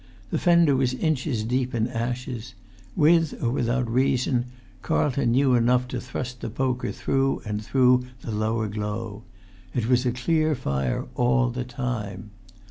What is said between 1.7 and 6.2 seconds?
in ashes. With or without his reason Carlton knew enough to